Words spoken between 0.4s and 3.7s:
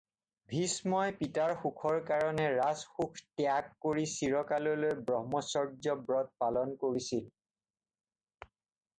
ভীষ্মই পিতাৰ সুখৰ কাৰণে ৰাজ-সুখ ত্যাগ